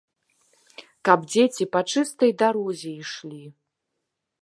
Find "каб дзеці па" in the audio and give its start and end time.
1.09-1.81